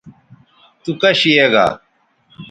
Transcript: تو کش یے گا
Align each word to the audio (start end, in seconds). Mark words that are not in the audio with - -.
تو 0.83 0.91
کش 1.01 1.19
یے 1.33 1.45
گا 1.53 1.65